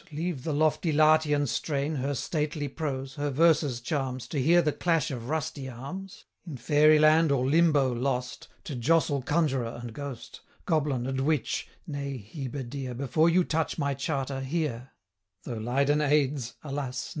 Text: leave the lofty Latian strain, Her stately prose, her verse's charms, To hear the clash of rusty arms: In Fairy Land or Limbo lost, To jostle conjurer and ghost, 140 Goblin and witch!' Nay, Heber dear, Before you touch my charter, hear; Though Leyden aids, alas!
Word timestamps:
leave 0.11 0.43
the 0.43 0.51
lofty 0.51 0.91
Latian 0.91 1.45
strain, 1.45 1.97
Her 1.97 2.15
stately 2.15 2.67
prose, 2.67 3.13
her 3.17 3.29
verse's 3.29 3.79
charms, 3.79 4.27
To 4.29 4.41
hear 4.41 4.59
the 4.63 4.71
clash 4.71 5.11
of 5.11 5.29
rusty 5.29 5.69
arms: 5.69 6.25
In 6.43 6.57
Fairy 6.57 6.97
Land 6.97 7.31
or 7.31 7.47
Limbo 7.47 7.93
lost, 7.93 8.47
To 8.63 8.73
jostle 8.75 9.21
conjurer 9.21 9.77
and 9.79 9.93
ghost, 9.93 10.41
140 10.65 10.65
Goblin 10.65 11.05
and 11.05 11.19
witch!' 11.21 11.67
Nay, 11.85 12.17
Heber 12.17 12.63
dear, 12.63 12.95
Before 12.95 13.29
you 13.29 13.43
touch 13.43 13.77
my 13.77 13.93
charter, 13.93 14.39
hear; 14.39 14.89
Though 15.43 15.57
Leyden 15.59 16.01
aids, 16.01 16.55
alas! 16.63 17.09